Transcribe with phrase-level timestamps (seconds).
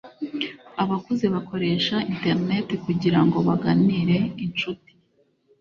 [0.83, 4.91] abakuze bakoresha interineti kugira ngo baganire incuti.